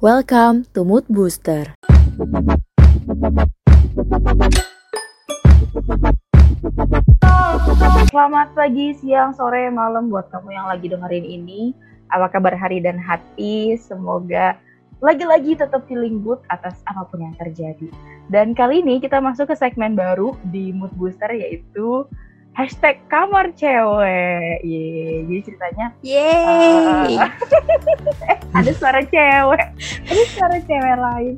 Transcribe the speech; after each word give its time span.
Welcome 0.00 0.64
to 0.72 0.80
Mood 0.80 1.04
Booster. 1.12 1.76
Selamat 8.08 8.48
pagi, 8.56 8.96
siang, 8.96 9.36
sore, 9.36 9.68
malam 9.68 10.08
buat 10.08 10.32
kamu 10.32 10.56
yang 10.56 10.72
lagi 10.72 10.88
dengerin 10.88 11.28
ini. 11.28 11.76
Apa 12.08 12.32
kabar 12.32 12.56
hari 12.56 12.80
dan 12.80 12.96
hati? 12.96 13.76
Semoga 13.76 14.56
lagi-lagi 15.04 15.60
tetap 15.60 15.84
feeling 15.84 16.24
good 16.24 16.40
atas 16.48 16.80
apa 16.88 17.04
pun 17.04 17.20
yang 17.20 17.36
terjadi. 17.36 17.92
Dan 18.32 18.56
kali 18.56 18.80
ini 18.80 19.04
kita 19.04 19.20
masuk 19.20 19.52
ke 19.52 19.54
segmen 19.60 20.00
baru 20.00 20.32
di 20.48 20.72
Mood 20.72 20.96
Booster 20.96 21.28
yaitu 21.28 22.08
hashtag 22.60 23.00
kamar 23.08 23.48
cewek. 23.56 24.60
Yeay, 24.60 25.24
jadi 25.24 25.40
ceritanya 25.48 25.86
Yeay! 26.04 27.16
uh, 27.16 27.30
ada 28.60 28.70
suara 28.76 29.00
cewek, 29.00 29.64
ada 30.04 30.22
suara 30.36 30.56
cewek 30.68 30.96
lain. 31.00 31.34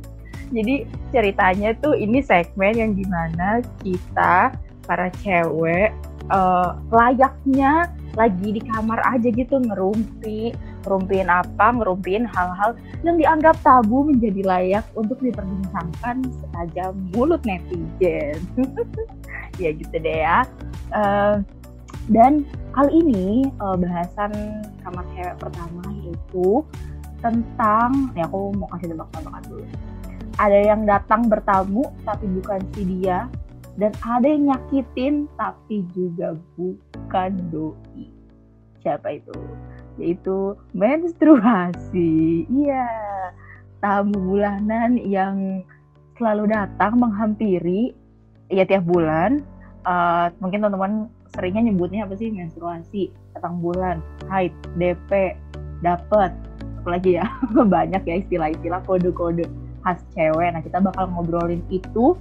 Jadi 0.50 0.74
ceritanya 1.14 1.70
tuh 1.78 1.94
ini 1.94 2.18
segmen 2.26 2.74
yang 2.74 2.92
di 2.98 3.06
mana 3.06 3.62
kita 3.86 4.50
para 4.82 5.08
cewek 5.22 5.94
uh, 6.34 6.74
layaknya 6.90 7.86
lagi 8.18 8.58
di 8.58 8.60
kamar 8.60 8.98
aja 9.06 9.30
gitu 9.30 9.62
ngerumpi, 9.62 10.50
ngerumpiin 10.82 11.30
apa, 11.30 11.66
ngerumpiin 11.78 12.26
hal-hal 12.26 12.76
yang 13.06 13.16
dianggap 13.16 13.56
tabu 13.62 14.06
menjadi 14.06 14.42
layak 14.42 14.84
untuk 14.98 15.18
diperbincangkan 15.22 16.26
setajam 16.42 16.92
mulut 17.14 17.40
netizen. 17.46 18.38
ya 19.62 19.70
gitu 19.72 19.96
deh 19.96 20.18
ya. 20.26 20.42
Uh, 20.92 21.40
dan 22.10 22.42
kali 22.74 22.90
ini 22.98 23.46
uh, 23.62 23.78
bahasan 23.78 24.32
kamar 24.82 25.06
cewek 25.14 25.36
pertama 25.38 25.82
yaitu 26.02 26.66
tentang, 27.22 28.10
ya 28.18 28.26
aku 28.26 28.50
mau 28.58 28.66
kasih 28.74 28.90
tebak-tebakan 28.92 29.42
dulu. 29.46 29.66
Ada 30.42 30.58
yang 30.74 30.82
datang 30.88 31.30
bertamu 31.30 31.86
tapi 32.02 32.26
bukan 32.26 32.58
si 32.74 32.82
dia, 32.82 33.30
dan 33.78 33.92
ada 34.04 34.26
yang 34.26 34.52
nyakitin 34.52 35.30
tapi 35.38 35.86
juga 35.94 36.36
bukan 36.58 37.30
doi. 37.48 38.10
Siapa 38.82 39.14
itu? 39.14 39.32
Yaitu 40.00 40.56
menstruasi. 40.72 42.44
Iya, 42.48 42.88
tamu 43.82 44.16
bulanan 44.16 44.96
yang 44.96 45.66
selalu 46.16 46.52
datang 46.52 47.00
menghampiri 47.00 47.92
ya 48.48 48.64
tiap 48.68 48.86
bulan. 48.86 49.42
Uh, 49.82 50.30
mungkin 50.38 50.62
teman-teman 50.62 50.92
seringnya 51.34 51.72
nyebutnya 51.72 52.06
apa 52.06 52.14
sih 52.14 52.30
menstruasi, 52.30 53.10
datang 53.34 53.58
bulan, 53.58 53.98
haid, 54.30 54.54
DP, 54.78 55.34
dapet, 55.82 56.30
apalagi 56.78 57.18
ya 57.18 57.26
banyak 57.74 58.02
ya 58.06 58.14
istilah-istilah 58.22 58.80
kode-kode 58.86 59.48
khas 59.82 59.98
cewek. 60.14 60.48
Nah 60.54 60.62
kita 60.62 60.78
bakal 60.78 61.10
ngobrolin 61.10 61.64
itu 61.74 62.14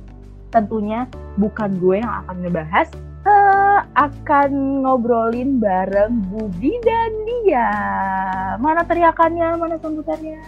tentunya 0.49 1.07
bukan 1.39 1.77
gue 1.79 2.01
yang 2.01 2.25
akan 2.25 2.43
ngebahas 2.43 2.89
uh, 3.51 3.79
akan 3.99 4.49
ngobrolin 4.87 5.59
bareng 5.59 6.23
Budi 6.31 6.73
dan 6.83 7.11
dia. 7.27 7.69
Mana 8.57 8.87
teriakannya? 8.87 9.59
Mana 9.59 9.75
sambutannya? 9.79 10.39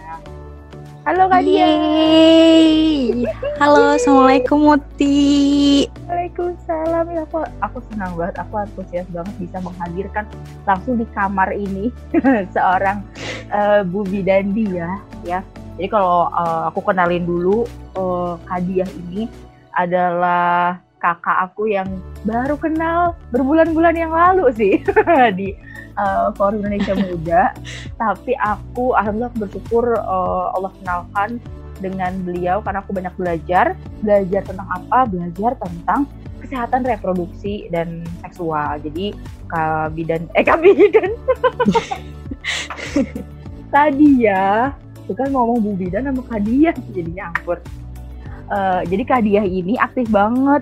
Halo 1.04 1.28
Kak 1.28 1.44
Dia. 1.44 1.68
Halo 3.60 3.92
assalamualaikum 3.92 4.56
Muti. 4.56 5.84
Waalaikumsalam. 6.08 7.12
Ya 7.12 7.28
aku 7.28 7.44
aku 7.60 7.78
senang 7.92 8.16
banget 8.16 8.40
aku 8.40 8.54
antusias 8.56 9.04
banget 9.12 9.34
bisa 9.36 9.60
menghadirkan 9.60 10.24
langsung 10.64 10.96
di 10.96 11.04
kamar 11.12 11.52
ini 11.52 11.92
seorang 12.56 13.04
uh, 13.52 13.84
Bubi 13.84 14.24
dan 14.24 14.56
dia 14.56 14.96
ya. 15.28 15.44
Jadi 15.76 15.92
kalau 15.92 16.32
uh, 16.32 16.72
aku 16.72 16.80
kenalin 16.80 17.28
dulu 17.28 17.68
uh, 18.00 18.40
Kadiah 18.48 18.88
ini 19.04 19.28
adalah 19.76 20.80
kakak 21.04 21.52
aku 21.52 21.68
yang 21.68 21.84
baru 22.24 22.56
kenal 22.56 23.12
berbulan-bulan 23.28 23.92
yang 23.92 24.08
lalu 24.08 24.48
sih 24.56 24.80
di 25.38 25.52
uh, 26.00 26.32
Forum 26.32 26.64
Indonesia 26.64 26.96
Muda. 27.04 27.52
Tapi 28.00 28.32
aku 28.40 28.96
alhamdulillah 28.96 29.36
bersyukur 29.36 30.00
uh, 30.00 30.56
Allah 30.56 30.72
kenalkan 30.80 31.36
dengan 31.82 32.16
beliau 32.24 32.64
karena 32.64 32.80
aku 32.80 32.96
banyak 32.96 33.14
belajar. 33.20 33.76
Belajar 34.00 34.40
tentang 34.48 34.68
apa? 34.72 35.04
Belajar 35.04 35.52
tentang 35.60 36.08
kesehatan 36.40 36.88
reproduksi 36.88 37.68
dan 37.68 38.04
seksual. 38.24 38.80
Jadi 38.80 39.12
kabidan 39.52 40.24
eh 40.32 40.44
kabidan. 40.44 41.10
Tadi 43.68 44.10
ya, 44.28 44.72
itu 45.04 45.12
kan 45.12 45.28
ngomong 45.32 45.60
Bu 45.60 45.76
Bidan 45.76 46.08
sama 46.08 46.22
Kadia 46.28 46.72
jadinya 46.92 47.32
ampun. 47.32 47.60
Uh, 48.44 48.84
jadi 48.84 49.08
Kadiah 49.08 49.46
ini 49.48 49.80
aktif 49.80 50.04
banget 50.12 50.60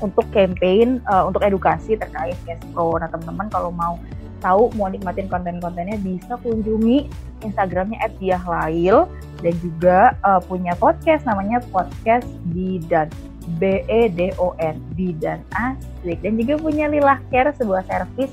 untuk 0.00 0.24
campaign, 0.32 1.00
uh, 1.08 1.28
untuk 1.28 1.44
edukasi 1.44 1.96
terkait 1.96 2.36
Pro. 2.72 2.96
Nah 2.96 3.08
teman-teman 3.08 3.48
kalau 3.52 3.70
mau 3.72 3.96
tahu 4.40 4.72
mau 4.74 4.88
nikmatin 4.88 5.28
konten-kontennya 5.28 6.00
bisa 6.00 6.40
kunjungi 6.40 7.08
Instagramnya 7.44 8.00
@diahlail 8.20 9.08
dan 9.40 9.54
juga 9.60 10.16
uh, 10.24 10.40
punya 10.40 10.72
podcast 10.76 11.24
namanya 11.24 11.60
podcast 11.72 12.26
Bidan. 12.52 13.08
B 13.56 13.82
E 13.88 14.12
D 14.12 14.30
O 14.36 14.52
N 14.60 14.76
Bidan. 14.94 15.40
Asik. 15.56 16.20
Dan 16.20 16.36
juga 16.36 16.60
punya 16.60 16.86
Lilah 16.86 17.18
Care 17.32 17.50
sebuah 17.56 17.82
servis 17.88 18.30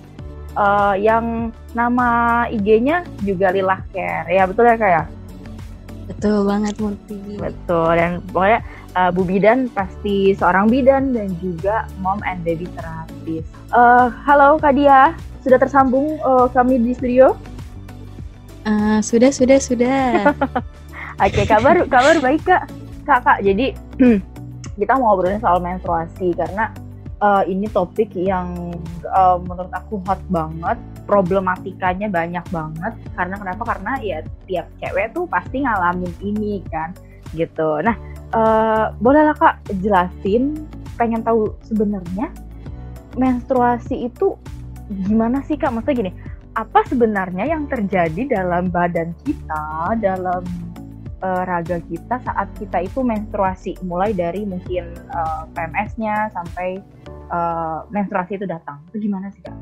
uh, 0.59 0.93
yang 0.99 1.49
nama 1.71 2.43
IG-nya 2.51 3.07
juga 3.23 3.49
Lilah 3.55 3.81
Care. 3.95 4.27
Ya 4.27 4.43
betul 4.45 4.67
ya 4.67 4.75
kayak 4.75 5.05
Betul 6.07 6.47
banget 6.47 6.75
Muti. 6.79 7.19
Betul. 7.35 7.89
Dan 7.99 8.23
pokoknya 8.31 8.59
uh, 8.97 9.09
Bu 9.13 9.21
Bidan 9.23 9.69
pasti 9.71 10.33
seorang 10.33 10.73
bidan 10.73 11.13
dan 11.13 11.29
juga 11.37 11.85
mom 12.01 12.17
and 12.25 12.41
baby 12.41 12.65
terapis. 12.73 13.45
Uh, 13.69 14.09
halo 14.25 14.57
Kak 14.57 14.73
Dia, 14.73 15.13
sudah 15.45 15.61
tersambung 15.61 16.17
uh, 16.25 16.49
kami 16.49 16.81
di 16.81 16.97
studio? 16.97 17.37
Uh, 18.65 18.99
sudah 19.05 19.29
sudah 19.29 19.61
sudah. 19.61 20.33
Oke 21.23 21.41
okay, 21.41 21.45
kabar 21.45 21.81
kabar 21.89 22.17
baik 22.21 22.45
kak. 22.45 22.69
Kak 23.09 23.25
kak 23.25 23.39
jadi 23.41 23.73
kita 24.79 24.93
mau 25.01 25.15
ngobrolin 25.15 25.41
soal 25.41 25.57
menstruasi 25.57 26.35
karena 26.37 26.69
uh, 27.23 27.41
ini 27.47 27.65
topik 27.73 28.13
yang 28.13 28.53
uh, 29.09 29.41
menurut 29.41 29.73
aku 29.73 29.97
hot 30.05 30.21
banget, 30.29 30.77
problematikanya 31.09 32.05
banyak 32.11 32.45
banget. 32.53 32.93
Karena 33.17 33.35
kenapa? 33.39 33.63
Karena 33.65 33.91
ya 34.03 34.21
tiap 34.45 34.69
cewek 34.77 35.17
tuh 35.17 35.25
pasti 35.25 35.65
ngalamin 35.65 36.13
ini 36.21 36.61
kan, 36.69 36.93
gitu. 37.33 37.81
Nah, 37.81 37.97
uh, 38.33 38.95
bolehlah 38.99 39.35
kak 39.37 39.61
jelasin, 39.83 40.67
pengen 40.97 41.21
tahu 41.21 41.53
sebenarnya 41.63 42.33
menstruasi 43.15 44.09
itu 44.09 44.35
gimana 45.07 45.43
sih 45.45 45.59
kak? 45.59 45.71
Maksudnya 45.71 45.97
gini, 46.07 46.11
apa 46.57 46.81
sebenarnya 46.89 47.45
yang 47.45 47.69
terjadi 47.69 48.41
dalam 48.41 48.73
badan 48.73 49.13
kita, 49.21 49.95
dalam 50.01 50.41
uh, 51.21 51.43
raga 51.45 51.77
kita 51.85 52.21
saat 52.23 52.47
kita 52.57 52.85
itu 52.85 52.99
menstruasi 53.05 53.77
mulai 53.85 54.13
dari 54.13 54.43
mungkin 54.45 54.93
uh, 55.13 55.45
PMS-nya 55.53 56.33
sampai 56.33 56.81
uh, 57.29 57.85
menstruasi 57.93 58.41
itu 58.41 58.45
datang 58.49 58.81
itu 58.89 59.07
gimana 59.09 59.29
sih 59.33 59.41
kak? 59.45 59.57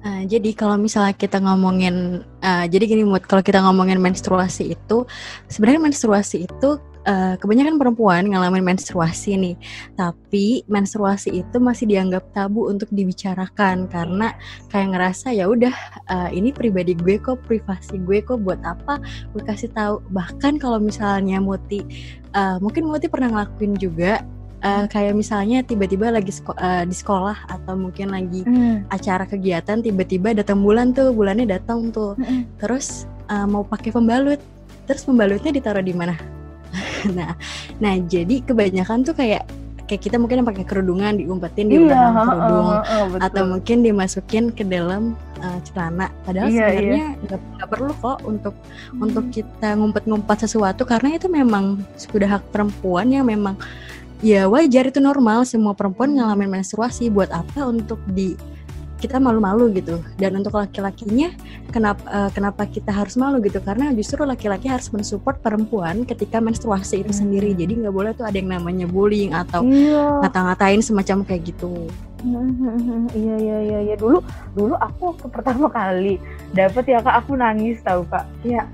Uh, 0.00 0.24
jadi 0.24 0.56
kalau 0.56 0.80
misalnya 0.80 1.12
kita 1.12 1.36
ngomongin, 1.44 2.24
uh, 2.40 2.64
jadi 2.64 2.88
gini 2.88 3.04
kalau 3.28 3.44
kita 3.44 3.60
ngomongin 3.60 4.00
menstruasi 4.00 4.72
itu, 4.72 5.04
sebenarnya 5.44 5.92
menstruasi 5.92 6.48
itu 6.48 6.80
uh, 7.10 7.34
kebanyakan 7.42 7.76
perempuan 7.76 8.22
ngalamin 8.30 8.62
menstruasi 8.62 9.34
nih, 9.34 9.56
tapi 9.98 10.62
menstruasi 10.70 11.42
itu 11.42 11.56
masih 11.58 11.90
dianggap 11.90 12.30
tabu 12.30 12.70
untuk 12.70 12.86
dibicarakan 12.94 13.90
karena 13.90 14.38
kayak 14.70 14.94
ngerasa 14.94 15.34
ya 15.34 15.50
udah 15.50 15.74
uh, 16.06 16.30
ini 16.30 16.54
pribadi 16.54 16.94
gue 16.94 17.18
kok, 17.18 17.42
privasi 17.50 17.98
gue 17.98 18.22
kok, 18.22 18.38
buat 18.40 18.62
apa 18.62 19.02
gue 19.34 19.42
kasih 19.42 19.74
tahu. 19.74 19.98
Bahkan 20.14 20.62
kalau 20.62 20.78
misalnya 20.78 21.42
Muti, 21.42 21.82
uh, 22.38 22.62
mungkin 22.62 22.86
Muti 22.86 23.10
pernah 23.10 23.34
ngelakuin 23.34 23.74
juga 23.74 24.22
uh, 24.62 24.84
kayak 24.86 25.16
misalnya 25.16 25.64
tiba-tiba 25.66 26.12
lagi 26.12 26.30
seko 26.30 26.54
uh, 26.56 26.84
di 26.86 26.94
sekolah 26.94 27.48
atau 27.50 27.74
mungkin 27.76 28.12
lagi 28.14 28.46
mm. 28.46 28.92
acara 28.92 29.24
kegiatan 29.26 29.80
tiba-tiba 29.80 30.36
datang 30.36 30.62
bulan 30.62 30.92
tuh 30.92 31.12
bulannya 31.12 31.48
datang 31.48 31.90
tuh 31.90 32.14
mm. 32.20 32.60
terus 32.60 33.08
uh, 33.32 33.48
mau 33.48 33.64
pakai 33.64 33.90
pembalut 33.92 34.40
terus 34.84 35.06
pembalutnya 35.06 35.52
ditaruh 35.54 35.84
di 35.84 35.94
mana 35.94 36.39
nah 37.18 37.32
nah 37.78 37.94
jadi 37.96 38.42
kebanyakan 38.44 39.02
tuh 39.06 39.14
kayak 39.16 39.44
kayak 39.90 40.06
kita 40.06 40.22
mungkin 40.22 40.46
pakai 40.46 40.62
kerudungan 40.62 41.18
diumpetin 41.18 41.66
di 41.66 41.82
iya, 41.82 41.90
belakang 41.90 42.14
kerudung 42.14 42.68
uh, 42.70 42.78
uh, 42.78 43.06
uh, 43.10 43.26
atau 43.26 43.42
mungkin 43.42 43.82
dimasukin 43.82 44.54
ke 44.54 44.62
dalam 44.62 45.18
uh, 45.42 45.58
celana 45.66 46.14
padahal 46.22 46.46
iya, 46.46 46.70
sebenarnya 46.70 47.06
iya. 47.10 47.22
nggak 47.26 47.40
iya. 47.42 47.66
perlu 47.66 47.92
kok 47.98 48.18
untuk 48.22 48.54
hmm. 48.54 49.02
untuk 49.02 49.24
kita 49.34 49.68
ngumpet-ngumpet 49.74 50.38
sesuatu 50.46 50.86
karena 50.86 51.18
itu 51.18 51.26
memang 51.26 51.82
sudah 51.98 52.38
hak 52.38 52.54
perempuan 52.54 53.10
yang 53.10 53.26
memang 53.26 53.58
ya 54.22 54.46
wajar 54.46 54.94
itu 54.94 55.02
normal 55.02 55.42
semua 55.42 55.74
perempuan 55.74 56.14
ngalamin 56.14 56.62
menstruasi 56.62 57.10
buat 57.10 57.34
apa 57.34 57.66
untuk 57.66 57.98
di 58.14 58.38
kita 59.00 59.16
malu-malu 59.16 59.72
gitu. 59.72 60.04
Dan 60.20 60.36
untuk 60.36 60.60
laki-lakinya 60.60 61.32
kenapa 61.72 62.04
uh, 62.06 62.30
kenapa 62.30 62.68
kita 62.68 62.92
harus 62.92 63.16
malu 63.16 63.40
gitu? 63.40 63.58
Karena 63.64 63.88
justru 63.96 64.20
laki-laki 64.28 64.68
harus 64.68 64.92
mensupport 64.92 65.40
perempuan 65.40 66.04
ketika 66.04 66.38
menstruasi 66.38 67.00
itu 67.00 67.16
hmm. 67.16 67.20
sendiri. 67.24 67.50
Jadi 67.56 67.80
nggak 67.80 67.94
boleh 67.96 68.12
tuh 68.12 68.28
ada 68.28 68.36
yang 68.36 68.52
namanya 68.52 68.84
bullying 68.84 69.32
atau 69.32 69.64
iya. 69.64 70.20
ngata-ngatain 70.20 70.84
semacam 70.84 71.24
kayak 71.24 71.56
gitu. 71.56 71.88
Iya 72.20 73.36
iya 73.40 73.56
iya 73.64 73.78
iya. 73.88 73.94
Dulu 73.96 74.20
dulu 74.52 74.76
aku 74.76 75.16
waktu 75.16 75.26
pertama 75.32 75.72
kali 75.72 76.20
dapet 76.52 76.84
ya 76.92 77.00
kak. 77.00 77.24
Aku 77.24 77.40
nangis 77.40 77.80
tahu 77.80 78.04
kak. 78.12 78.28
Ya 78.44 78.68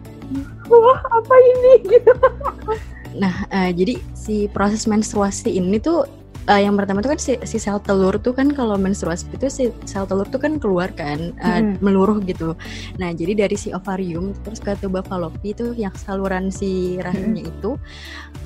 wah 0.70 1.00
apa 1.10 1.34
ini? 1.38 1.72
Gitu 1.86 2.12
nah 3.22 3.48
uh, 3.48 3.70
jadi 3.72 3.96
si 4.12 4.44
proses 4.52 4.84
menstruasi 4.84 5.56
ini 5.56 5.80
tuh 5.80 6.04
uh, 6.46 6.60
yang 6.60 6.74
pertama 6.78 7.02
tuh 7.02 7.14
kan 7.14 7.20
si, 7.20 7.38
si 7.44 7.58
sel 7.58 7.78
telur 7.82 8.16
tuh 8.22 8.32
kan 8.32 8.50
kalau 8.54 8.78
menstruasi 8.78 9.26
itu 9.34 9.46
si 9.50 9.64
sel 9.84 10.06
telur 10.06 10.26
tuh 10.30 10.40
kan 10.40 10.58
keluar 10.62 10.90
kan 10.94 11.34
uh, 11.42 11.60
hmm. 11.60 11.82
meluruh 11.82 12.18
gitu. 12.24 12.54
Nah 12.98 13.12
jadi 13.12 13.46
dari 13.46 13.56
si 13.58 13.74
ovarium 13.74 14.32
terus 14.46 14.62
ke 14.62 14.74
tuba 14.78 15.02
fallopi 15.02 15.52
itu 15.52 15.74
yang 15.74 15.92
saluran 15.98 16.48
si 16.48 16.98
rahimnya 17.02 17.46
hmm. 17.46 17.52
itu 17.52 17.70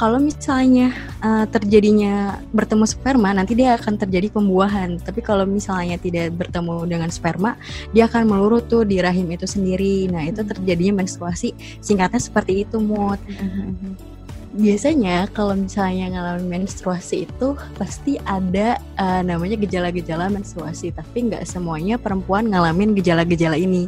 kalau 0.01 0.17
misalnya 0.17 0.97
uh, 1.21 1.45
terjadinya 1.45 2.41
bertemu 2.57 2.85
sperma 2.89 3.37
nanti 3.37 3.53
dia 3.53 3.77
akan 3.77 4.01
terjadi 4.01 4.33
pembuahan. 4.33 4.97
Tapi 5.01 5.21
kalau 5.21 5.45
misalnya 5.45 6.01
tidak 6.01 6.33
bertemu 6.35 6.89
dengan 6.89 7.11
sperma 7.13 7.55
dia 7.93 8.09
akan 8.09 8.25
meluruh 8.27 8.65
tuh 8.65 8.89
di 8.89 8.99
rahim 8.99 9.29
itu 9.31 9.45
sendiri. 9.45 10.09
Nah 10.09 10.25
itu 10.25 10.41
terjadinya 10.41 11.05
menstruasi 11.05 11.53
singkatnya 11.85 12.21
seperti 12.21 12.65
itu 12.65 12.81
mood. 12.81 13.21
Hmm 13.29 14.11
biasanya 14.51 15.31
kalau 15.31 15.55
misalnya 15.55 16.11
ngalamin 16.11 16.67
menstruasi 16.67 17.31
itu 17.31 17.55
pasti 17.79 18.19
ada 18.27 18.83
uh, 18.99 19.23
namanya 19.23 19.55
gejala-gejala 19.55 20.27
menstruasi 20.27 20.91
tapi 20.91 21.31
nggak 21.31 21.47
semuanya 21.47 21.97
perempuan 22.03 22.51
ngalamin 22.51 22.99
gejala-gejala 22.99 23.55
ini. 23.55 23.87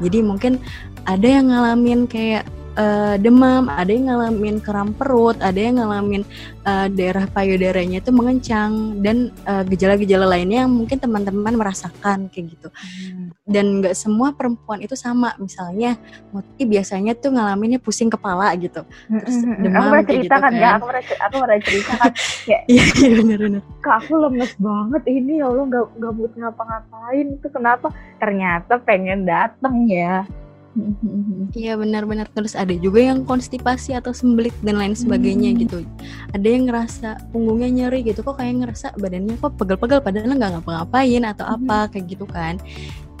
Jadi 0.00 0.18
mungkin 0.24 0.62
ada 1.04 1.26
yang 1.28 1.52
ngalamin 1.52 2.08
kayak 2.08 2.48
uh, 2.78 3.14
demam, 3.18 3.66
ada 3.66 3.90
yang 3.90 4.08
ngalamin 4.08 4.62
kram 4.62 4.94
perut, 4.94 5.36
ada 5.42 5.58
yang 5.58 5.82
ngalamin 5.82 6.22
uh, 6.62 6.86
daerah 6.88 7.26
payudaranya 7.28 7.98
itu 7.98 8.14
mengencang 8.14 9.02
dan 9.02 9.34
gejala 9.34 9.58
eh, 9.58 9.64
gejala-gejala 9.74 10.26
lainnya 10.38 10.64
yang 10.64 10.72
mungkin 10.72 10.98
teman-teman 11.02 11.54
merasakan 11.58 12.30
kayak 12.30 12.54
gitu. 12.54 12.68
Hmm. 12.70 13.34
Dan 13.48 13.82
nggak 13.82 13.96
semua 13.98 14.32
perempuan 14.36 14.78
itu 14.84 14.94
sama. 14.94 15.34
Misalnya 15.40 15.98
Muti 16.30 16.68
biasanya 16.68 17.16
tuh 17.16 17.34
ngalaminnya 17.34 17.80
pusing 17.82 18.12
kepala 18.12 18.52
gitu. 18.60 18.84
Terus 19.08 19.36
hmm, 19.42 19.64
demam 19.64 19.90
aku 19.90 20.04
kayak 20.06 20.20
gitu 20.28 20.36
kan. 20.36 20.52
Ya, 20.54 20.68
aku 20.76 20.84
pernah 20.92 21.02
aku 21.02 21.36
pernah 21.40 21.58
cerita 21.64 21.92
kan 21.96 22.12
kayak 22.46 22.62
Iya, 22.68 22.84
iya 23.00 23.12
benar-benar. 23.24 23.62
Kak 23.80 23.96
aku 24.04 24.12
lemes 24.28 24.52
banget 24.60 25.02
ini 25.08 25.32
ya 25.40 25.44
Allah 25.48 25.64
nggak 25.66 25.86
nggak 25.98 26.12
buat 26.14 26.32
ngapa-ngapain 26.36 27.26
itu 27.34 27.46
kenapa? 27.48 27.88
Ternyata 28.20 28.72
pengen 28.84 29.24
dateng 29.24 29.88
ya 29.88 30.28
Iya 31.54 31.74
benar-benar 31.76 32.26
terus 32.32 32.54
ada 32.54 32.72
juga 32.76 33.02
yang 33.02 33.26
konstipasi 33.26 33.96
atau 33.96 34.14
sembelit 34.14 34.54
dan 34.62 34.78
lain 34.78 34.94
sebagainya 34.94 35.54
hmm. 35.54 35.58
gitu. 35.66 35.78
Ada 36.34 36.48
yang 36.48 36.64
ngerasa 36.70 37.08
punggungnya 37.34 37.68
nyeri 37.68 38.06
gitu 38.06 38.22
kok 38.22 38.38
kayak 38.38 38.64
ngerasa 38.64 38.94
badannya 38.96 39.34
kok 39.38 39.54
pegel-pegel 39.58 40.00
padahal 40.00 40.32
nggak 40.34 40.52
ngapa-ngapain 40.58 41.22
atau 41.26 41.44
hmm. 41.44 41.56
apa 41.56 41.78
kayak 41.92 42.06
gitu 42.14 42.26
kan 42.28 42.56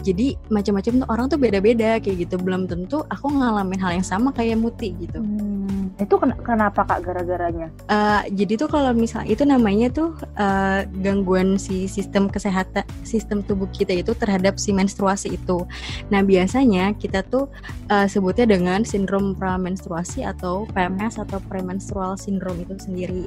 jadi 0.06 0.38
macam-macam 0.50 0.92
tuh 1.02 1.08
orang 1.10 1.26
tuh 1.26 1.38
beda-beda 1.42 1.98
kayak 1.98 2.28
gitu 2.28 2.38
belum 2.38 2.70
tentu 2.70 3.02
aku 3.10 3.34
ngalamin 3.34 3.80
hal 3.82 3.98
yang 3.98 4.06
sama 4.06 4.30
kayak 4.30 4.58
Muti 4.58 4.94
gitu 4.94 5.18
hmm, 5.18 5.57
itu 5.96 6.14
ken 6.20 6.36
kenapa 6.44 6.84
kak 6.84 7.00
gara-garanya? 7.08 7.72
Uh, 7.88 8.22
jadi 8.34 8.60
tuh 8.60 8.68
kalau 8.68 8.92
misal 8.92 9.24
itu 9.24 9.42
namanya 9.48 9.88
tuh 9.88 10.12
uh, 10.36 10.84
gangguan 11.00 11.56
si 11.56 11.88
sistem 11.88 12.28
kesehatan 12.28 12.84
sistem 13.02 13.40
tubuh 13.40 13.66
kita 13.72 13.96
itu 13.96 14.12
terhadap 14.12 14.60
si 14.60 14.76
menstruasi 14.76 15.40
itu. 15.40 15.64
Nah 16.12 16.20
biasanya 16.20 16.92
kita 17.00 17.24
tuh 17.24 17.48
uh, 17.88 18.04
sebutnya 18.04 18.44
dengan 18.48 18.84
sindrom 18.84 19.32
pramenstruasi 19.38 20.22
atau 20.26 20.68
PMS 20.76 21.18
atau 21.22 21.40
premenstrual 21.48 22.20
syndrome 22.20 22.62
itu 22.62 22.76
sendiri. 22.76 23.26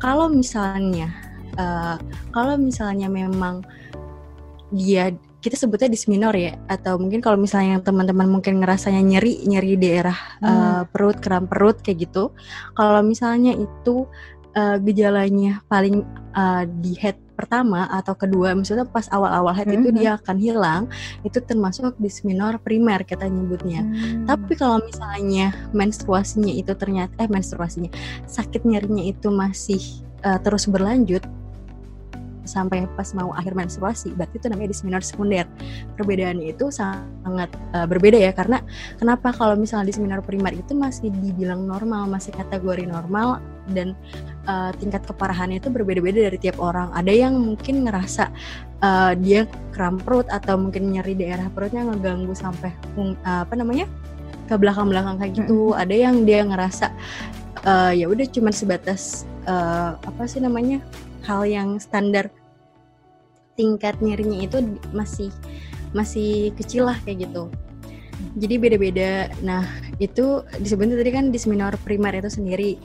Kalau 0.00 0.32
misalnya 0.32 1.12
uh, 1.60 2.00
kalau 2.32 2.56
misalnya 2.56 3.06
memang 3.12 3.62
dia 4.72 5.12
kita 5.42 5.58
sebutnya 5.58 5.90
disminor 5.90 6.32
ya 6.38 6.54
atau 6.70 6.96
mungkin 7.02 7.18
kalau 7.18 7.34
misalnya 7.34 7.82
teman-teman 7.82 8.30
mungkin 8.30 8.62
ngerasanya 8.62 9.02
nyeri 9.02 9.42
nyeri 9.42 9.74
daerah 9.74 10.14
hmm. 10.38 10.46
uh, 10.46 10.82
perut 10.86 11.18
kram 11.18 11.50
perut 11.50 11.82
kayak 11.82 12.06
gitu 12.06 12.30
kalau 12.78 13.02
misalnya 13.02 13.50
itu 13.58 14.06
uh, 14.54 14.78
gejalanya 14.78 15.60
paling 15.66 16.06
uh, 16.38 16.62
di 16.80 16.94
head 16.94 17.18
pertama 17.34 17.90
atau 17.90 18.14
kedua 18.14 18.54
misalnya 18.54 18.86
pas 18.86 19.10
awal-awal 19.10 19.50
head 19.50 19.66
-hmm. 19.66 19.82
itu 19.82 19.88
dia 19.98 20.14
akan 20.14 20.36
hilang 20.38 20.82
itu 21.26 21.42
termasuk 21.42 21.98
disminor 21.98 22.62
primer 22.62 23.02
kita 23.02 23.26
nyebutnya 23.26 23.82
hmm. 23.82 24.30
tapi 24.30 24.54
kalau 24.54 24.78
misalnya 24.78 25.50
menstruasinya 25.74 26.54
itu 26.54 26.70
ternyata 26.78 27.18
eh 27.18 27.26
menstruasinya 27.26 27.90
sakit 28.30 28.62
nyerinya 28.62 29.02
itu 29.10 29.26
masih 29.34 29.82
uh, 30.22 30.38
terus 30.38 30.70
berlanjut 30.70 31.26
sampai 32.52 32.84
pas 32.92 33.08
mau 33.16 33.32
akhir 33.32 33.56
menstruasi 33.56 34.12
berarti 34.12 34.36
itu 34.36 34.46
namanya 34.52 34.70
disminor 34.76 35.00
sekunder. 35.00 35.48
Perbedaannya 35.96 36.52
itu 36.52 36.68
sangat 36.68 37.48
uh, 37.72 37.88
berbeda 37.88 38.20
ya 38.20 38.36
karena 38.36 38.60
kenapa 39.00 39.32
kalau 39.32 39.56
misalnya 39.56 39.88
disminor 39.88 40.20
primer 40.20 40.52
itu 40.52 40.76
masih 40.76 41.08
dibilang 41.08 41.64
normal 41.64 42.04
masih 42.12 42.36
kategori 42.36 42.84
normal 42.84 43.40
dan 43.72 43.96
uh, 44.44 44.74
tingkat 44.76 45.00
keparahannya 45.08 45.62
itu 45.62 45.72
berbeda-beda 45.72 46.28
dari 46.28 46.36
tiap 46.36 46.60
orang. 46.60 46.92
Ada 46.92 47.12
yang 47.14 47.40
mungkin 47.40 47.88
ngerasa 47.88 48.28
uh, 48.84 49.12
dia 49.16 49.48
kram 49.72 49.96
perut 50.02 50.28
atau 50.28 50.60
mungkin 50.60 50.92
nyeri 50.92 51.16
daerah 51.16 51.48
perutnya 51.48 51.88
ngeganggu 51.88 52.36
sampai 52.36 52.74
uh, 53.00 53.48
apa 53.48 53.54
namanya 53.56 53.88
ke 54.50 54.54
belakang-belakang 54.58 55.16
kayak 55.16 55.32
gitu. 55.38 55.72
Hmm. 55.72 55.80
ada 55.80 55.94
yang 55.94 56.28
dia 56.28 56.44
ngerasa 56.44 56.86
uh, 57.64 57.92
ya 57.94 58.10
udah 58.10 58.26
cuma 58.28 58.50
sebatas 58.50 59.24
uh, 59.46 59.96
apa 59.96 60.22
sih 60.26 60.42
namanya 60.42 60.82
hal 61.22 61.46
yang 61.46 61.78
standar 61.78 62.28
tingkat 63.54 63.98
nyerinya 64.00 64.44
itu 64.44 64.58
masih 64.92 65.28
masih 65.92 66.50
kecil 66.56 66.88
lah 66.88 66.96
kayak 67.04 67.28
gitu. 67.28 67.52
Jadi 68.38 68.54
beda-beda. 68.56 69.28
Nah 69.44 69.66
itu 70.00 70.44
disebutnya 70.56 70.96
tadi 70.96 71.10
kan 71.12 71.28
disminor 71.28 71.76
primer 71.84 72.16
itu 72.16 72.32
sendiri. 72.32 72.80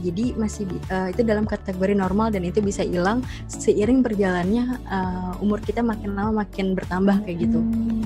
Jadi 0.00 0.32
masih 0.40 0.64
uh, 0.88 1.12
itu 1.12 1.20
dalam 1.20 1.44
kategori 1.44 1.92
normal 1.92 2.32
dan 2.32 2.48
itu 2.48 2.64
bisa 2.64 2.80
hilang 2.80 3.20
seiring 3.44 4.00
berjalannya 4.00 4.80
uh, 4.88 5.36
umur 5.44 5.60
kita 5.60 5.84
makin 5.84 6.16
lama 6.16 6.46
makin 6.46 6.72
bertambah 6.72 7.28
kayak 7.28 7.38
gitu. 7.44 7.60
Hmm. 7.60 8.04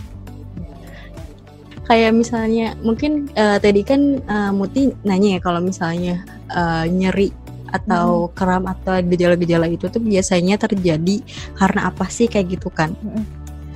kayak 1.87 2.19
misalnya 2.19 2.75
mungkin 2.83 3.31
uh, 3.39 3.63
tadi 3.63 3.87
kan 3.87 4.19
uh, 4.27 4.51
Muti 4.51 4.91
nanya 5.07 5.39
ya 5.39 5.41
kalau 5.41 5.63
misalnya 5.63 6.27
uh, 6.51 6.83
nyeri 6.83 7.31
atau 7.71 8.29
hmm. 8.29 8.33
kram 8.35 8.65
atau 8.67 8.99
gejala-gejala 9.03 9.67
itu 9.71 9.87
tuh 9.91 10.03
biasanya 10.03 10.61
terjadi 10.61 11.23
karena 11.57 11.91
apa 11.91 12.07
sih 12.11 12.27
kayak 12.31 12.59
gitu 12.59 12.69
kan? 12.71 12.95
Hmm. 12.99 13.25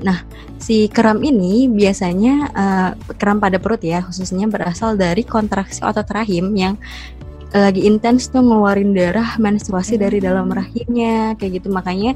Nah, 0.01 0.25
si 0.57 0.89
kram 0.89 1.21
ini 1.21 1.69
biasanya 1.69 2.35
uh, 2.57 2.91
kram 3.21 3.37
pada 3.37 3.61
perut 3.61 3.85
ya, 3.85 4.01
khususnya 4.01 4.49
berasal 4.49 4.97
dari 4.97 5.23
kontraksi 5.29 5.85
otot 5.85 6.09
rahim 6.09 6.57
yang 6.57 6.81
lagi 7.51 7.83
intens 7.83 8.31
tuh 8.31 8.47
ngeluarin 8.47 8.95
darah 8.95 9.35
menstruasi 9.35 9.99
dari 9.99 10.23
dalam 10.23 10.47
rahimnya 10.47 11.35
kayak 11.35 11.59
gitu 11.59 11.69
makanya 11.75 12.15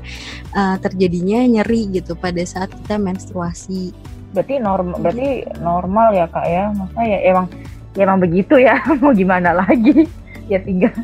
uh, 0.55 0.79
terjadinya 0.79 1.43
nyeri 1.43 1.91
gitu 1.91 2.15
pada 2.15 2.39
saat 2.47 2.71
kita 2.71 3.03
menstruasi. 3.03 3.91
Berarti 4.31 4.63
normal 4.63 4.95
berarti 5.03 5.43
normal 5.59 6.09
ya 6.15 6.27
kak 6.31 6.47
ya, 6.47 6.65
maksudnya 6.71 7.07
ya 7.11 7.19
emang 7.35 7.47
ya 7.95 8.01
emang 8.07 8.19
begitu 8.23 8.55
ya 8.59 8.79
mau 9.03 9.11
gimana 9.15 9.51
lagi 9.55 10.07
ya 10.51 10.59
tinggal 10.63 10.95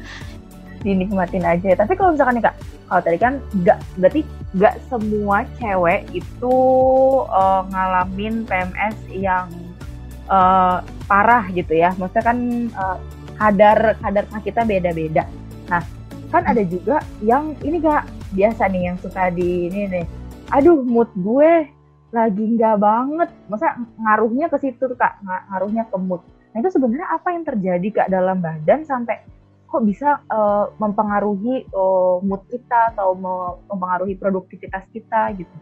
dinikmatin 0.81 1.45
aja. 1.45 1.77
Tapi 1.77 1.93
kalau 1.97 2.17
misalkan 2.17 2.41
nih 2.41 2.45
kak 2.49 2.57
kalau 2.91 3.03
tadi 3.07 3.19
kan 3.21 3.35
nggak 3.63 3.79
berarti 4.01 4.21
nggak 4.57 4.75
semua 4.91 5.47
cewek 5.61 6.01
itu 6.11 6.57
uh, 7.31 7.63
ngalamin 7.71 8.43
PMS 8.49 8.97
yang 9.15 9.47
uh, 10.27 10.83
parah 11.07 11.45
gitu 11.53 11.77
ya. 11.77 11.93
Maksudnya 11.97 12.25
kan 12.25 12.39
uh, 12.75 12.97
kadar 13.41 13.97
kadar 14.01 14.25
kita 14.45 14.63
beda-beda. 14.65 15.25
Nah 15.69 15.83
kan 16.31 16.47
ada 16.47 16.63
juga 16.63 17.03
yang 17.27 17.59
ini 17.67 17.83
gak 17.83 18.07
biasa 18.39 18.71
nih 18.71 18.93
yang 18.93 18.97
suka 19.03 19.35
di 19.35 19.67
ini 19.67 19.91
nih. 19.91 20.07
Aduh 20.55 20.83
mood 20.87 21.11
gue 21.19 21.67
lagi 22.15 22.45
nggak 22.59 22.77
banget. 22.79 23.31
Masa 23.51 23.75
ngaruhnya 23.99 24.47
ke 24.47 24.59
situ 24.63 24.95
kak. 24.95 25.19
Ngaruhnya 25.25 25.91
ke 25.91 25.97
mood. 25.99 26.23
Nah 26.55 26.59
itu 26.63 26.71
sebenarnya 26.71 27.09
apa 27.11 27.29
yang 27.35 27.43
terjadi 27.47 27.89
kak 27.91 28.09
dalam 28.11 28.39
badan 28.39 28.87
sampai 28.87 29.40
kok 29.71 29.87
bisa 29.87 30.19
uh, 30.29 30.75
mempengaruhi 30.83 31.71
uh, 31.71 32.19
mood 32.21 32.43
kita 32.51 32.91
atau 32.95 33.15
mempengaruhi 33.15 34.19
produktivitas 34.19 34.85
kita 34.91 35.31
gitu. 35.39 35.57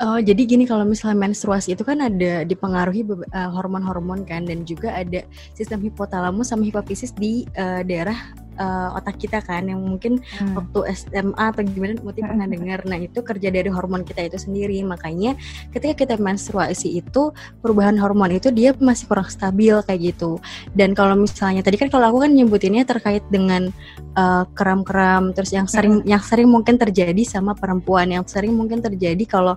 Oh, 0.00 0.16
jadi 0.16 0.48
gini 0.48 0.64
kalau 0.64 0.88
misalnya 0.88 1.28
menstruasi 1.28 1.76
itu 1.76 1.84
kan 1.84 2.00
ada 2.00 2.40
dipengaruhi 2.48 3.04
hormon 3.04 3.84
hormon-hormon 3.84 4.24
kan 4.24 4.48
dan 4.48 4.64
juga 4.64 4.96
ada 4.96 5.28
sistem 5.52 5.84
hipotalamus 5.84 6.48
sama 6.48 6.64
hipofisis 6.64 7.12
di 7.12 7.44
uh, 7.60 7.84
daerah 7.84 8.16
uh, 8.60 8.92
otak 8.94 9.16
kita 9.16 9.40
kan 9.40 9.64
yang 9.64 9.80
mungkin 9.80 10.20
hmm. 10.20 10.54
waktu 10.54 10.78
SMA 10.92 11.32
atau 11.40 11.64
gimana 11.64 11.96
Muti 12.04 12.20
pernah 12.20 12.44
hmm. 12.44 12.54
dengar. 12.54 12.80
Nah, 12.84 12.98
itu 13.00 13.24
kerja 13.24 13.48
dari 13.48 13.72
hormon 13.72 14.04
kita 14.04 14.28
itu 14.28 14.36
sendiri. 14.36 14.84
Makanya 14.84 15.34
ketika 15.72 15.94
kita 15.96 16.14
menstruasi 16.20 17.00
itu 17.00 17.32
perubahan 17.64 17.96
hormon 17.96 18.36
itu 18.36 18.52
dia 18.52 18.76
masih 18.76 19.08
kurang 19.08 19.26
stabil 19.32 19.74
kayak 19.88 20.14
gitu. 20.14 20.36
Dan 20.76 20.92
kalau 20.92 21.16
misalnya 21.16 21.64
tadi 21.64 21.80
kan 21.80 21.88
kalau 21.88 22.12
aku 22.12 22.28
kan 22.28 22.30
nyebutinnya 22.36 22.84
terkait 22.84 23.24
dengan 23.32 23.72
uh, 24.14 24.44
kram-kram 24.52 25.32
terus 25.32 25.50
yang 25.50 25.66
sering 25.66 26.04
hmm. 26.04 26.08
yang 26.08 26.22
sering 26.22 26.46
mungkin 26.46 26.76
terjadi 26.76 27.22
sama 27.24 27.56
perempuan 27.56 28.12
yang 28.12 28.24
sering 28.28 28.52
mungkin 28.52 28.84
terjadi 28.84 29.24
kalau 29.24 29.56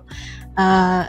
uh, 0.56 1.04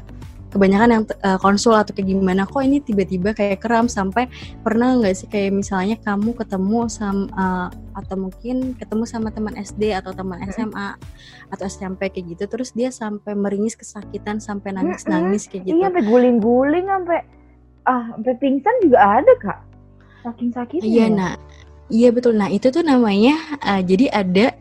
kebanyakan 0.55 0.89
yang 0.95 1.03
uh, 1.27 1.35
konsul 1.35 1.75
atau 1.75 1.91
kayak 1.91 2.15
gimana 2.15 2.47
kok 2.47 2.63
ini 2.63 2.79
tiba-tiba 2.79 3.35
kayak 3.35 3.59
kram 3.59 3.91
sampai 3.91 4.31
pernah 4.63 4.95
nggak 4.95 5.11
sih 5.11 5.27
kayak 5.27 5.51
misalnya 5.51 5.99
kamu 5.99 6.31
ketemu 6.31 6.87
sama 6.87 7.27
uh, 7.35 7.67
atau 7.99 8.15
mungkin 8.15 8.79
ketemu 8.79 9.03
sama 9.03 9.35
teman 9.35 9.59
SD 9.59 9.91
atau 9.91 10.15
teman 10.15 10.39
SMA 10.55 10.95
atau 11.51 11.65
SMP 11.67 12.07
kayak 12.07 12.39
gitu 12.39 12.43
terus 12.47 12.71
dia 12.71 12.87
sampai 12.87 13.35
meringis 13.35 13.75
kesakitan 13.75 14.39
sampai 14.39 14.71
nangis-nangis 14.71 15.51
kayak 15.51 15.67
gitu. 15.67 15.75
Iya 15.75 15.91
sampai 15.91 16.03
guling-guling 16.07 16.87
sampai 16.87 17.19
ah 17.83 18.15
sampai 18.15 18.33
pingsan 18.39 18.75
juga 18.79 18.97
ada 19.03 19.33
kak. 19.43 19.59
Saking 20.23 20.49
sakitnya. 20.55 20.87
Iya 20.87 21.07
nah. 21.11 21.35
Iya 21.85 22.09
betul. 22.09 22.33
Nah, 22.33 22.49
itu 22.49 22.73
tuh 22.73 22.81
namanya 22.81 23.37
uh, 23.61 23.77
jadi 23.77 24.09
ada 24.09 24.57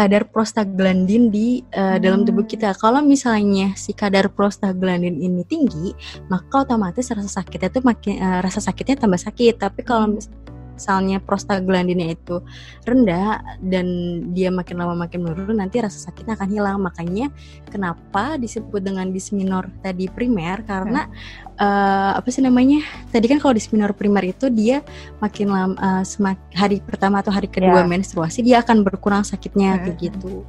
kadar 0.00 0.24
prostaglandin 0.32 1.28
di 1.28 1.60
uh, 1.76 1.96
hmm. 1.96 2.00
dalam 2.00 2.20
tubuh 2.24 2.48
kita. 2.48 2.72
Kalau 2.72 3.04
misalnya 3.04 3.76
si 3.76 3.92
kadar 3.92 4.32
prostaglandin 4.32 5.20
ini 5.20 5.44
tinggi, 5.44 5.92
maka 6.32 6.64
otomatis 6.64 7.12
rasa 7.12 7.44
sakitnya 7.44 7.68
itu 7.68 7.80
makin 7.84 8.14
uh, 8.16 8.40
rasa 8.40 8.64
sakitnya 8.64 9.04
tambah 9.04 9.20
sakit. 9.20 9.60
Tapi 9.60 9.84
kalau 9.84 10.16
hmm 10.16 10.39
misalnya 10.80 11.20
prostaglandinnya 11.20 12.16
itu 12.16 12.40
rendah 12.88 13.44
dan 13.60 13.84
dia 14.32 14.48
makin 14.48 14.80
lama 14.80 15.04
makin 15.04 15.28
menurun 15.28 15.60
nanti 15.60 15.76
rasa 15.76 16.08
sakitnya 16.08 16.40
akan 16.40 16.48
hilang 16.48 16.80
makanya 16.80 17.28
kenapa 17.68 18.40
disebut 18.40 18.80
dengan 18.80 19.12
disminor 19.12 19.68
tadi 19.84 20.08
primer 20.08 20.64
karena 20.64 21.04
hmm. 21.04 21.60
uh, 21.60 22.16
apa 22.16 22.28
sih 22.32 22.40
namanya 22.40 22.80
tadi 23.12 23.28
kan 23.28 23.36
kalau 23.36 23.52
disminor 23.52 23.92
primer 23.92 24.24
itu 24.32 24.48
dia 24.48 24.80
makin 25.20 25.52
lama 25.52 25.76
uh, 25.76 26.00
semak, 26.00 26.40
hari 26.56 26.80
pertama 26.80 27.20
atau 27.20 27.28
hari 27.28 27.52
kedua 27.52 27.84
yeah. 27.84 27.86
menstruasi 27.86 28.40
dia 28.40 28.64
akan 28.64 28.80
berkurang 28.80 29.20
sakitnya 29.20 29.76
hmm. 29.76 29.82
kayak 29.84 29.98
gitu. 30.00 30.48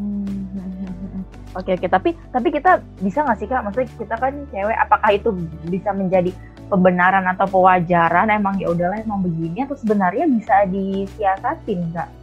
Hmm. 0.00 0.40
Oke 1.58 1.74
oke 1.74 1.90
tapi 1.90 2.14
tapi 2.30 2.48
kita 2.54 2.78
bisa 3.02 3.26
nggak 3.26 3.38
sih 3.42 3.50
kak? 3.50 3.66
Maksudnya 3.66 3.90
kita 3.98 4.14
kan 4.22 4.32
cewek, 4.54 4.76
apakah 4.86 5.10
itu 5.10 5.34
bisa 5.66 5.90
menjadi 5.90 6.30
pembenaran 6.70 7.26
atau 7.26 7.50
pewajaran 7.50 8.30
emang 8.30 8.54
ya 8.62 8.70
udahlah 8.70 9.02
emang 9.02 9.26
begini 9.26 9.66
atau 9.66 9.74
sebenarnya 9.74 10.30
bisa 10.30 10.62
disiasatin 10.70 11.90
kak? 11.90 12.19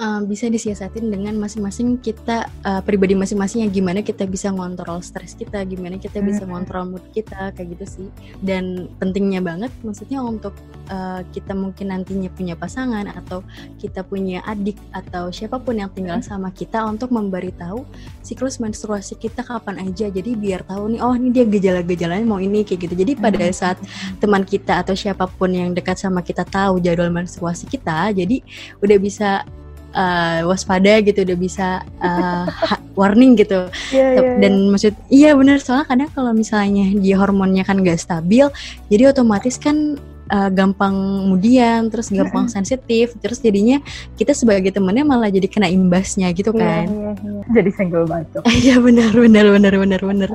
Uh, 0.00 0.20
bisa 0.24 0.48
disiasatin 0.48 1.12
dengan 1.12 1.36
masing-masing 1.36 2.00
kita 2.00 2.48
uh, 2.64 2.80
pribadi 2.80 3.12
masing-masing 3.12 3.68
yang 3.68 3.72
gimana 3.72 4.00
kita 4.00 4.24
bisa 4.24 4.48
ngontrol 4.48 5.04
stres 5.04 5.36
kita, 5.36 5.60
gimana 5.68 6.00
kita 6.00 6.24
bisa 6.24 6.42
hmm. 6.42 6.50
ngontrol 6.50 6.84
mood 6.96 7.04
kita 7.12 7.52
kayak 7.52 7.76
gitu 7.76 7.84
sih. 7.86 8.08
Dan 8.40 8.88
pentingnya 8.96 9.44
banget 9.44 9.70
maksudnya 9.84 10.24
untuk 10.24 10.56
uh, 10.88 11.20
kita 11.30 11.52
mungkin 11.52 11.92
nantinya 11.92 12.32
punya 12.32 12.56
pasangan 12.56 13.04
atau 13.12 13.44
kita 13.76 14.00
punya 14.02 14.40
adik 14.48 14.80
atau 14.96 15.28
siapa 15.28 15.60
pun 15.60 15.76
yang 15.76 15.92
tinggal 15.92 16.18
hmm. 16.18 16.26
sama 16.26 16.48
kita 16.50 16.80
untuk 16.88 17.12
memberitahu 17.12 17.84
siklus 18.24 18.58
menstruasi 18.58 19.20
kita 19.20 19.44
kapan 19.44 19.84
aja. 19.84 20.08
Jadi 20.08 20.32
biar 20.34 20.64
tahu 20.64 20.96
nih 20.96 21.00
oh 21.04 21.12
ini 21.12 21.28
dia 21.28 21.44
gejala-gejalanya 21.44 22.24
mau 22.24 22.40
ini 22.40 22.64
kayak 22.64 22.88
gitu. 22.88 22.94
Jadi 22.96 23.12
pada 23.20 23.44
hmm. 23.44 23.54
saat 23.54 23.78
teman 24.16 24.42
kita 24.48 24.80
atau 24.80 24.96
siapa 24.96 25.28
pun 25.28 25.52
yang 25.52 25.76
dekat 25.76 26.00
sama 26.00 26.24
kita 26.24 26.42
tahu 26.48 26.80
jadwal 26.80 27.12
menstruasi 27.12 27.68
kita, 27.68 28.10
jadi 28.16 28.40
udah 28.80 28.98
bisa 28.98 29.44
uh, 29.94 30.46
waspada 30.48 31.00
gitu 31.02 31.22
udah 31.22 31.38
bisa 31.38 31.68
uh, 32.06 32.46
warning 32.98 33.38
gitu. 33.38 33.70
Yeah, 33.94 34.18
yeah, 34.18 34.36
dan 34.38 34.52
yeah. 34.54 34.70
maksud 34.70 34.94
iya 35.08 35.30
benar 35.34 35.62
soalnya 35.62 35.86
kadang 35.88 36.10
kalau 36.12 36.32
misalnya 36.34 36.90
dia 36.98 37.16
hormonnya 37.16 37.62
kan 37.64 37.80
gak 37.80 38.02
stabil 38.02 38.46
jadi 38.90 39.14
otomatis 39.14 39.56
kan 39.56 39.96
uh, 40.30 40.50
gampang 40.50 40.94
kemudian 41.26 41.90
terus 41.90 42.08
gampang 42.08 42.46
sensitif 42.46 43.12
terus 43.18 43.42
jadinya 43.42 43.82
kita 44.14 44.32
sebagai 44.32 44.70
temennya 44.70 45.02
malah 45.02 45.28
jadi 45.28 45.50
kena 45.50 45.66
imbasnya 45.68 46.30
gitu 46.32 46.54
iya, 46.54 46.62
kan. 46.62 46.86
yeah, 46.86 47.12
yeah, 47.12 47.14
yeah. 47.18 47.42
jadi 47.60 47.70
senggol 47.74 48.04
bacok 48.06 48.42
iya 48.62 48.76
benar 48.78 49.12
benar 49.12 49.46
benar 49.50 49.74
benar 49.74 50.00
benar 50.00 50.30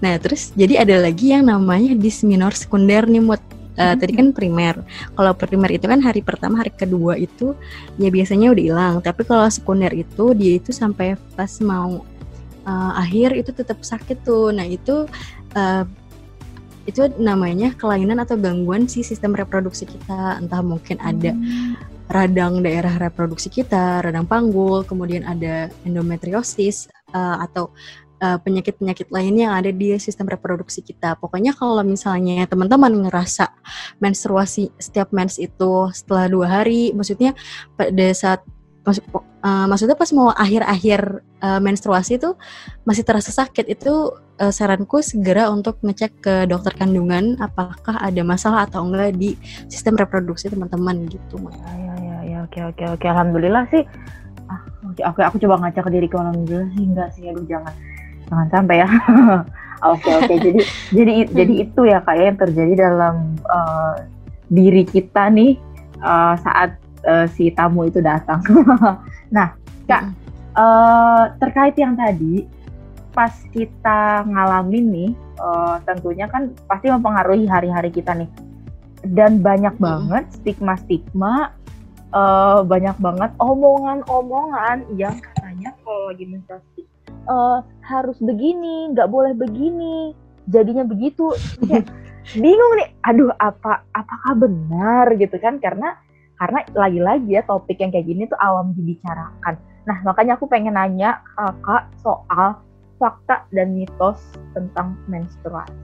nah 0.00 0.14
terus 0.18 0.50
jadi 0.56 0.82
ada 0.88 0.96
lagi 0.98 1.36
yang 1.36 1.46
namanya 1.46 1.92
disminor 1.94 2.56
sekunder 2.56 3.04
nih 3.06 3.22
mood 3.22 3.42
uh, 3.78 3.94
tadi 3.98 4.12
kan 4.14 4.30
primer. 4.30 4.82
Kalau 5.14 5.32
primer 5.34 5.70
itu 5.74 5.86
kan 5.86 6.00
hari 6.02 6.20
pertama, 6.22 6.62
hari 6.62 6.72
kedua 6.74 7.18
itu 7.18 7.54
ya 8.00 8.08
biasanya 8.10 8.50
udah 8.54 8.64
hilang. 8.64 8.94
Tapi 9.02 9.22
kalau 9.26 9.46
sekunder 9.50 9.92
itu 9.94 10.34
dia 10.34 10.58
itu 10.58 10.70
sampai 10.70 11.18
pas 11.34 11.50
mau 11.62 12.02
uh, 12.66 12.92
akhir 12.98 13.38
itu 13.38 13.50
tetap 13.54 13.82
sakit 13.82 14.22
tuh. 14.24 14.50
Nah 14.54 14.66
itu 14.66 15.06
uh, 15.54 15.84
itu 16.84 17.08
namanya 17.16 17.72
kelainan 17.80 18.20
atau 18.20 18.36
gangguan 18.36 18.84
si 18.86 19.00
sistem 19.00 19.32
reproduksi 19.32 19.88
kita. 19.88 20.36
Entah 20.40 20.60
mungkin 20.60 21.00
ada 21.00 21.32
hmm. 21.32 21.80
radang 22.12 22.60
daerah 22.60 23.00
reproduksi 23.00 23.48
kita, 23.48 24.04
radang 24.04 24.28
panggul, 24.28 24.84
kemudian 24.84 25.24
ada 25.24 25.72
endometriosis 25.88 26.92
uh, 27.16 27.40
atau 27.40 27.72
Eh, 28.24 28.38
penyakit-penyakit 28.40 29.12
lainnya 29.12 29.52
yang 29.52 29.56
ada 29.60 29.68
di 29.68 29.92
sistem 30.00 30.24
reproduksi 30.24 30.80
kita. 30.80 31.12
Pokoknya 31.20 31.52
kalau 31.52 31.84
misalnya 31.84 32.48
teman-teman 32.48 33.04
ngerasa 33.04 33.52
menstruasi 34.00 34.72
setiap 34.80 35.12
mens 35.12 35.36
itu 35.36 35.92
setelah 35.92 36.32
dua 36.32 36.46
hari, 36.48 36.96
maksudnya 36.96 37.36
pada 37.76 38.06
saat 38.16 38.40
uh, 38.88 39.66
maksudnya 39.68 39.92
pas 39.92 40.08
mau 40.16 40.32
akhir-akhir 40.32 41.20
uh, 41.44 41.60
menstruasi 41.60 42.16
itu 42.16 42.32
masih 42.88 43.04
terasa 43.04 43.28
sakit 43.28 43.68
itu 43.68 44.16
uh, 44.40 44.52
saranku 44.52 45.04
segera 45.04 45.52
untuk 45.52 45.76
ngecek 45.84 46.12
ke 46.24 46.34
dokter 46.48 46.72
kandungan 46.80 47.36
apakah 47.44 48.00
ada 48.00 48.24
masalah 48.24 48.64
atau 48.64 48.88
enggak 48.88 49.20
di 49.20 49.36
sistem 49.68 50.00
reproduksi 50.00 50.48
teman-teman 50.48 51.12
gitu. 51.12 51.36
Ya 51.44 51.76
ya 51.76 51.94
ya, 52.00 52.16
ya 52.24 52.38
oke 52.48 52.60
oke 52.72 52.84
oke 52.96 53.04
alhamdulillah 53.04 53.68
sih. 53.68 53.84
Ah, 54.48 54.64
oke 55.12 55.20
aku 55.20 55.36
coba 55.44 55.60
ngacak 55.60 55.84
ke 55.84 55.90
diriku 55.92 56.16
alhamdulillah 56.24 56.72
sih 56.72 56.84
enggak 56.88 57.08
sih 57.12 57.24
aduh 57.28 57.44
jangan 57.44 57.76
jangan 58.28 58.48
sampai 58.50 58.76
ya. 58.84 58.88
Oke 59.84 60.08
oke. 60.16 60.24
Okay. 60.24 60.38
jadi 60.40 60.60
jadi 60.96 61.12
jadi 61.28 61.54
itu 61.60 61.80
ya 61.84 62.00
kayak 62.08 62.24
yang 62.24 62.38
terjadi 62.40 62.72
dalam 62.88 63.36
uh, 63.52 64.00
diri 64.48 64.80
kita 64.88 65.28
nih 65.28 65.60
uh, 66.00 66.40
saat 66.40 66.80
uh, 67.04 67.28
si 67.28 67.52
tamu 67.52 67.84
itu 67.84 68.00
datang. 68.00 68.40
Nah 69.34 69.52
kak 69.84 70.08
uh, 70.56 71.36
terkait 71.36 71.76
yang 71.76 72.00
tadi 72.00 72.48
pas 73.12 73.34
kita 73.52 74.24
ngalamin 74.24 74.86
nih 74.88 75.10
uh, 75.36 75.76
tentunya 75.84 76.32
kan 76.32 76.48
pasti 76.64 76.88
mempengaruhi 76.88 77.44
hari-hari 77.44 77.92
kita 77.92 78.16
nih. 78.16 78.30
Dan 79.04 79.44
banyak 79.44 79.76
banget 79.76 80.24
stigma-stigma 80.40 81.52
uh, 82.14 82.64
banyak 82.64 82.96
banget 83.02 83.30
omongan-omongan 83.36 84.88
yang 84.96 85.12
katanya 85.20 85.76
kalau 85.84 86.08
lagi 86.08 86.24
menstruasi 86.24 86.80
uh, 87.28 87.60
harus 87.84 88.16
begini, 88.20 88.92
nggak 88.96 89.08
boleh 89.12 89.36
begini, 89.36 90.16
jadinya 90.48 90.84
begitu. 90.84 91.32
Ya, 91.68 91.84
bingung 92.42 92.72
nih, 92.80 92.88
aduh 93.04 93.30
apa 93.36 93.84
apakah 93.92 94.32
benar 94.36 95.12
gitu 95.20 95.36
kan? 95.36 95.60
Karena 95.60 95.96
karena 96.40 96.66
lagi-lagi 96.74 97.30
ya 97.30 97.42
topik 97.46 97.78
yang 97.78 97.94
kayak 97.94 98.08
gini 98.08 98.26
tuh 98.26 98.40
awam 98.40 98.74
dibicarakan. 98.74 99.54
Nah 99.84 99.98
makanya 100.02 100.34
aku 100.40 100.48
pengen 100.48 100.74
nanya 100.74 101.20
kakak 101.36 101.92
soal 102.00 102.58
fakta 102.96 103.44
dan 103.52 103.76
mitos 103.76 104.18
tentang 104.56 104.96
menstruasi. 105.06 105.76